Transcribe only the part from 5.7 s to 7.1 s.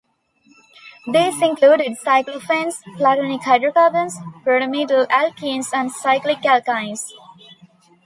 and cyclic alkynes.